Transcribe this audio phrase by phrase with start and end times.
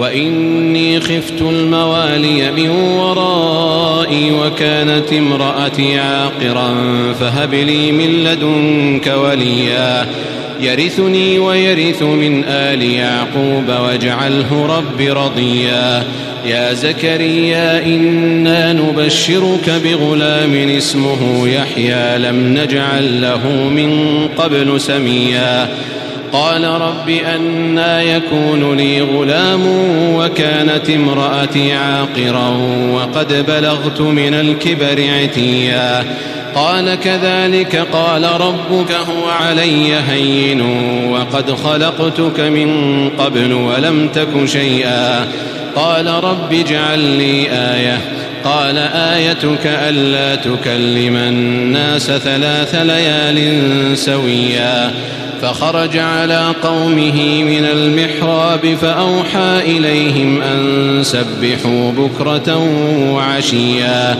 [0.00, 6.74] وإني خفت الموالي من ورائي وكانت امرأتي عاقرا
[7.20, 10.06] فهب لي من لدنك وليا.
[10.60, 16.04] يرثني ويرث من آل يعقوب واجعله رب رضيا.
[16.46, 22.18] يا زكريا إنا نبشرك بغلام اسمه يحيى.
[22.18, 25.68] لم نجعل له من قبل سميا.
[26.32, 29.60] قال رب أنا يكون لي غلام
[30.14, 32.48] وكانت امرأتي عاقرا
[32.92, 36.04] وقد بلغت من الكبر عتيا.
[36.54, 40.60] قال كذلك قال ربك هو علي هين
[41.10, 45.26] وقد خلقتك من قبل ولم تك شيئا.
[45.76, 47.98] قال رب اجعل لي آية.
[48.44, 54.90] قال آيتك ألا تكلم الناس ثلاث ليال سويا.
[55.42, 62.58] فخرج على قومه من المحراب فأوحى إليهم أن سبحوا بكرة
[63.12, 64.18] وعشيا.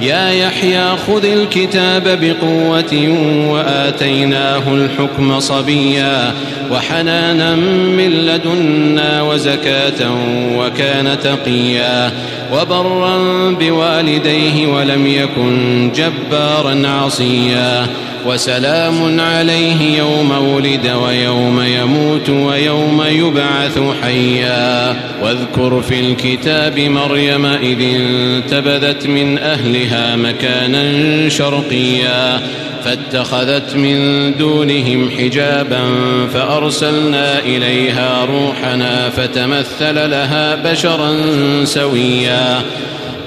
[0.00, 3.16] يا يحيى خذ الكتاب بقوة
[3.48, 6.32] وآتيناه الحكم صبيا.
[6.70, 10.10] وحنانا من لدنا وزكاة
[10.58, 12.12] وكان تقيا.
[12.52, 13.16] وبرا
[13.50, 17.86] بوالديه ولم يكن جبارا عصيا.
[18.26, 24.96] وسلام عليه يوم ولد ويوم يموت ويوم يبعث حيا.
[25.22, 32.40] واذكر في الكتاب مريم إذ انتبذت من أهلها مكانا شرقيا.
[32.84, 33.96] فاتخذت من
[34.38, 35.80] دونهم حجابا
[36.34, 41.14] فأرسلنا إليها روحنا فتمثل لها بشرا
[41.64, 42.62] سويا.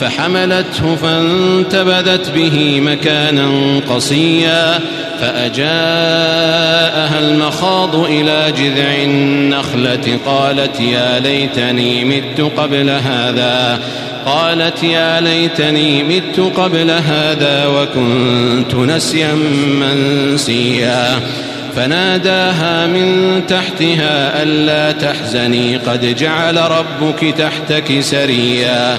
[0.00, 3.50] فحملته فانتبذت به مكانا
[3.88, 4.78] قصيا
[5.20, 13.80] فأجاءها المخاض إلى جذع النخلة قالت يا ليتني مت قبل هذا
[14.26, 19.34] قالت يا ليتني مت قبل هذا وكنت نسيا
[19.80, 21.20] منسيا
[21.76, 28.98] فناداها من تحتها ألا تحزني قد جعل ربك تحتك سريا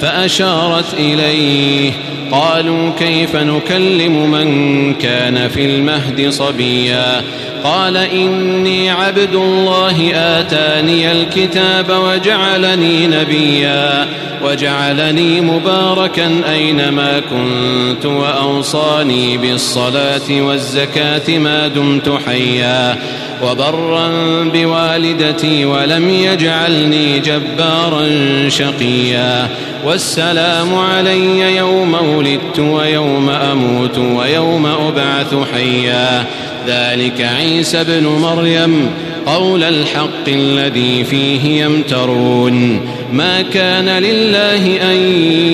[0.00, 1.92] فأشارت إليه.
[2.32, 7.22] قالوا كيف نكلم من كان في المهد صبيا؟
[7.64, 14.08] قال إني عبد الله آتاني الكتاب وجعلني نبيا.
[14.44, 22.98] وجعلني مباركا أينما كنت وأوصاني بالصلاة والزكاة ما دمت حيا.
[23.42, 24.10] وبرا
[24.54, 28.08] بوالدتي ولم يجعلني جبارا
[28.48, 29.48] شقيا.
[29.84, 36.26] والسلام علي يوم ولدت ويوم أموت ويوم أبعث حيا.
[36.66, 38.90] ذلك عيسى ابن مريم
[39.26, 42.80] قول الحق الذي فيه يمترون.
[43.12, 44.96] ما كان لله أن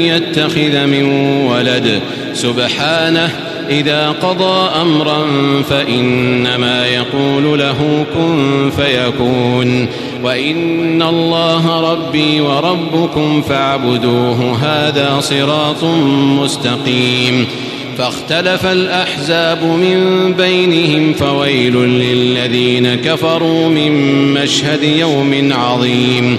[0.07, 1.05] يتخذ من
[1.47, 2.01] ولد.
[2.35, 3.31] سبحانه
[3.71, 5.27] إذا قضى أمرا
[5.71, 9.89] فإنما يقول له كن فيكون
[10.23, 15.85] وإن الله ربي وربكم فاعبدوه هذا صراط
[16.43, 17.47] مستقيم.
[17.99, 23.93] فاختلف الأحزاب من بينهم فويل للذين كفروا من
[24.35, 26.39] مشهد يوم عظيم.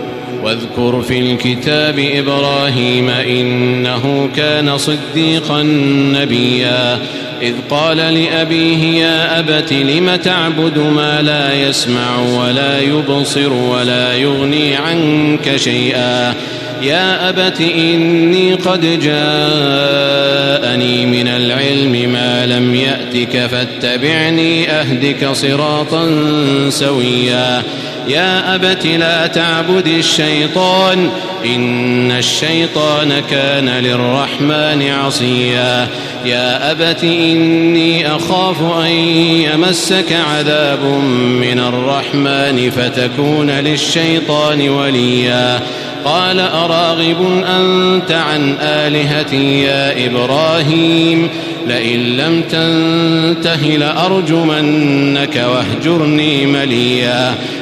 [0.51, 5.63] واذكر في الكتاب إبراهيم إنه كان صديقا
[6.13, 6.99] نبيا.
[7.41, 15.55] إذ قال لأبيه يا أبت لم تعبد ما لا يسمع ولا يبصر ولا يغني عنك
[15.55, 16.33] شيئا؟
[16.81, 19.05] يا أبت إني قد جاءني
[21.05, 26.09] من العلم ما لم يأتك فاتبعني أهدك صراطا
[26.69, 27.63] سويا.
[28.07, 31.09] يا أبت لا تعبد الشيطان
[31.45, 35.87] إن الشيطان كان للرحمن عصيا
[36.25, 40.83] يا أبت إني أخاف أن يمسك عذاب
[41.41, 45.59] من الرحمن فتكون للشيطان وليا
[46.05, 51.29] قال أراغب أنت عن آلهتي يا إبراهيم
[51.67, 57.35] لئن لم تنته لأرجمنك واهجرني مليا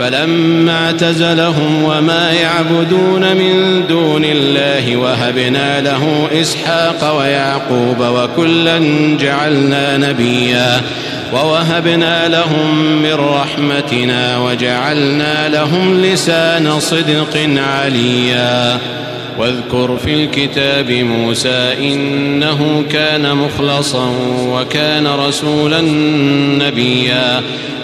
[0.00, 8.78] فلما اعتزلهم وما يعبدون من دون الله وهبنا له إسحاق ويعقوب وكلا
[9.20, 10.80] جعلنا نبيا
[11.32, 18.78] ووهبنا لهم من رحمتنا وجعلنا لهم لسان صدق عليا.
[19.38, 24.12] واذكر في الكتاب موسى إنه كان مخلصا
[24.48, 25.80] وكان رسولا
[26.66, 27.42] نبيا.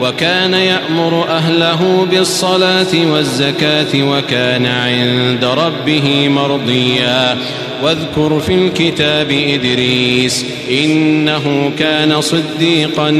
[0.00, 7.36] وكان يأمر أهله بالصلاة والزكاة وكان عند ربه مرضيا.
[7.82, 13.10] واذكر في الكتاب إدريس إنه كان صديقا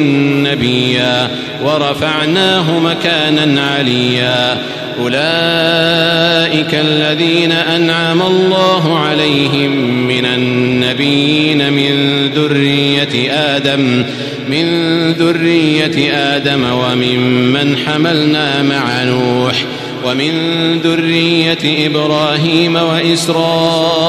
[0.45, 1.31] نبيا.
[1.65, 4.59] ورفعناه مكانا عليا.
[5.01, 9.71] أولئك الذين أنعم الله عليهم
[10.07, 14.05] من النبيين من ذرية آدم.
[14.51, 19.65] من ذرية آدم وممن حملنا مع نوح
[20.05, 20.33] ومن
[20.79, 24.03] ذرية إبراهيم وإسرائيل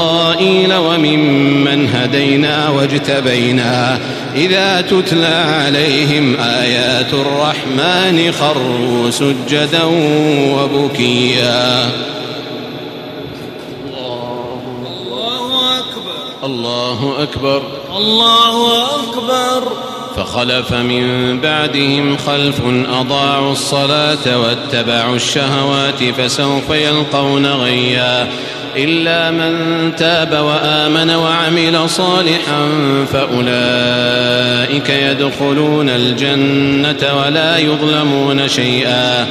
[0.73, 3.99] وممن هدينا واجتبينا
[4.35, 9.83] إذا تتلى عليهم آيات الرحمن خروا سجدا
[10.53, 11.91] وبكيا.
[13.93, 16.45] الله أكبر.
[16.45, 17.61] الله أكبر.
[17.97, 19.88] الله أكبر.
[20.19, 22.61] فخلف من بعدهم خلف
[22.99, 28.27] أضاعوا الصلاة واتبعوا الشهوات فسوف يلقون غيا
[28.75, 29.55] إلا من
[29.95, 32.69] تاب وآمن وعمل صالحا
[33.13, 39.27] فأولئك يدخلون الجنة ولا يظلمون شيئا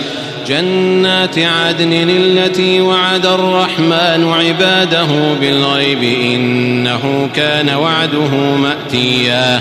[0.48, 9.60] جنات عدن التي وعد الرحمن عباده بالغيب إنه كان وعده مأتيا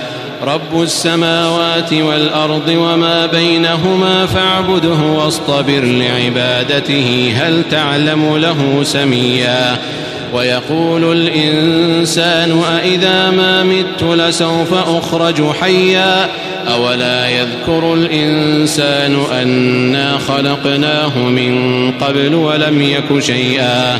[0.43, 9.77] رب السماوات والأرض وما بينهما فاعبده واصطبر لعبادته هل تعلم له سميا
[10.33, 16.29] ويقول الإنسان أإذا ما مت لسوف أخرج حيا
[16.73, 23.99] أولا يذكر الإنسان أنا خلقناه من قبل ولم يك شيئا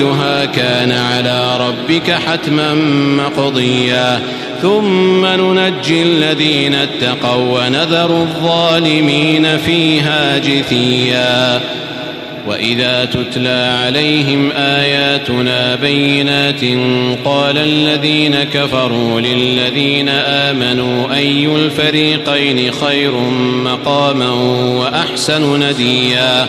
[0.00, 2.74] واردها كان على ربك حتما
[3.24, 4.20] مقضيا.
[4.62, 11.60] ثم ننجي الذين اتقوا ونذر الظالمين فيها جثيا.
[12.46, 16.60] وإذا تتلى عليهم آياتنا بينات
[17.24, 23.12] قال الذين كفروا للذين آمنوا أي الفريقين خير
[23.64, 24.30] مقاما
[24.78, 26.48] وأحسن نديا.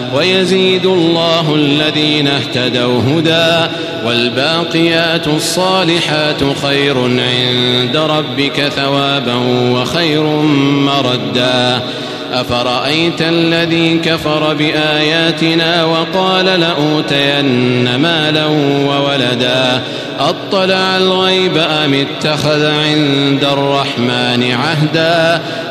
[0.15, 3.71] ويزيد الله الذين اهتدوا هدى
[4.05, 9.35] والباقيات الصالحات خير عند ربك ثوابا
[9.71, 10.23] وخير
[10.85, 11.81] مردا.
[12.33, 18.45] أفرأيت الذي كفر بآياتنا وقال لأوتين مالا
[18.87, 19.81] وولدا؟
[20.19, 25.41] أطلع الغيب أم اتخذ عند الرحمن عهدا؟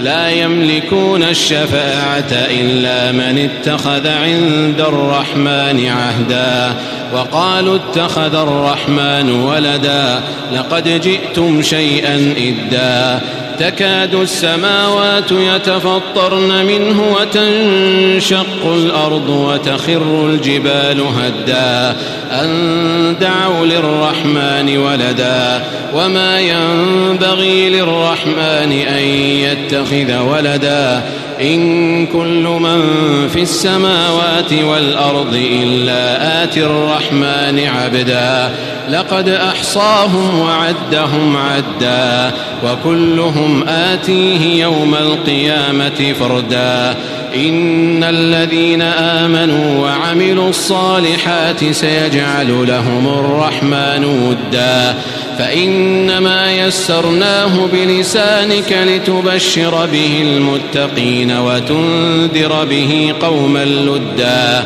[0.00, 6.74] لا يملكون الشفاعة إلا من اتخذ عند الرحمن عهدا
[7.12, 10.20] وقالوا اتخذ الرحمن ولدا
[10.52, 13.20] لقد جئتم شيئا إدا
[13.60, 21.96] تكاد السماوات يتفطرن منه وتنشق الأرض وتخر الجبال هدا.
[22.30, 25.62] أن دعوا للرحمن ولدا.
[25.94, 31.02] وما ينبغي للرحمن أن يتخذ ولدا.
[31.40, 32.82] إن كل من
[33.28, 38.50] في السماوات والأرض إلا آتي الرحمن عبدا.
[38.90, 42.32] لقد أحصاهم وعدهم عدا
[42.64, 46.96] وكلهم آتيه يوم القيامة فردا.
[47.34, 54.94] إن الذين آمنوا وعملوا الصالحات سيجعل لهم الرحمن ودا.
[55.38, 64.64] فإنما يسرناه بلسانك لتبشر به المتقين وتنذر به قوما لدا.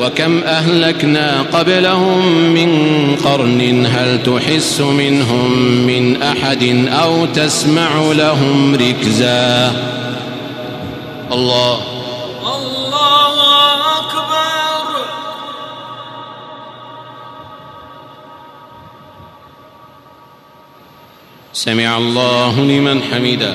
[0.00, 2.70] وكم أهلكنا قبلهم من
[3.24, 5.52] قرن هل تحس منهم
[5.86, 9.72] من أحد أو تسمع لهم ركزا؟
[11.32, 11.80] الله.
[12.42, 15.04] الله أكبر.
[21.52, 23.54] سمع الله لمن حمده.